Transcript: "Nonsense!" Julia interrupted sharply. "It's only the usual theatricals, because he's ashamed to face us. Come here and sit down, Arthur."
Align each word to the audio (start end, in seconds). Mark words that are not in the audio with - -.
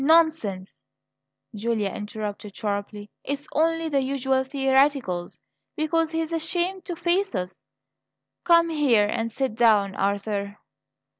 "Nonsense!" 0.03 0.83
Julia 1.53 1.89
interrupted 1.91 2.55
sharply. 2.55 3.11
"It's 3.23 3.45
only 3.53 3.87
the 3.87 4.01
usual 4.01 4.43
theatricals, 4.43 5.39
because 5.75 6.09
he's 6.09 6.33
ashamed 6.33 6.85
to 6.85 6.95
face 6.95 7.35
us. 7.35 7.63
Come 8.43 8.69
here 8.71 9.05
and 9.05 9.31
sit 9.31 9.53
down, 9.53 9.93
Arthur." 9.93 10.57